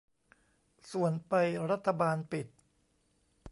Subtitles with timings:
[0.91, 1.33] ส่วนไป
[1.71, 2.47] รัฐบาลปิด